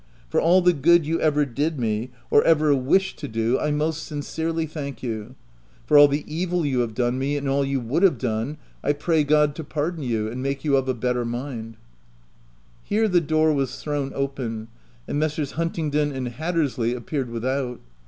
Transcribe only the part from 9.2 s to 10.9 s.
God to pardon you, and make you of